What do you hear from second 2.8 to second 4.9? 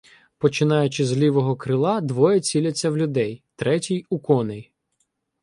в людей, третій— у коней.